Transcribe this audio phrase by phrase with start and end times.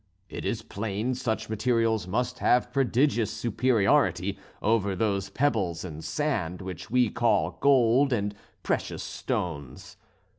[0.29, 6.89] It is plain such materials must have prodigious superiority over those pebbles and sand which
[6.89, 8.33] we call gold and
[8.63, 9.97] precious stones.